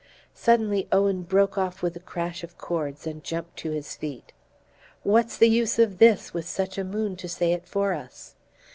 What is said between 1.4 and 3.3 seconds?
off with a crash of chords and